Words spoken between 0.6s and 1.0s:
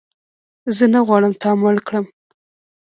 زه نه